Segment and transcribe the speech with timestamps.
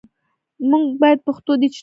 [0.69, 1.79] موږ باید پښتو ډیجیټل کړو